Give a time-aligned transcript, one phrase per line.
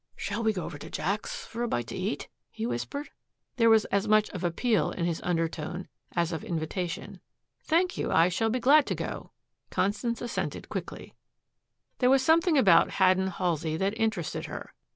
[0.15, 3.11] "Shall we go over to Jack's for a bite to eat?" he whispered.
[3.57, 7.19] There was as much of appeal in his undertone as of invitation.
[7.61, 8.11] "Thank you.
[8.11, 9.29] I shall be glad to go,"
[9.69, 11.13] Constance assented quickly.
[11.99, 14.73] There was something about Haddon Halsey that interested her.